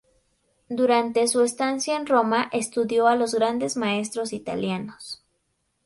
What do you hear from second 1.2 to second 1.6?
su